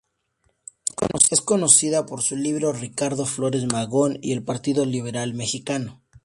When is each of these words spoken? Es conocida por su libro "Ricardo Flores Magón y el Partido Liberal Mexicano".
Es 1.29 1.41
conocida 1.41 2.07
por 2.07 2.23
su 2.23 2.35
libro 2.35 2.73
"Ricardo 2.73 3.27
Flores 3.27 3.65
Magón 3.71 4.17
y 4.21 4.31
el 4.31 4.41
Partido 4.41 4.83
Liberal 4.83 5.35
Mexicano". 5.35 6.01